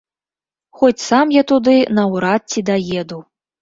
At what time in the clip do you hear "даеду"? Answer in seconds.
2.75-3.27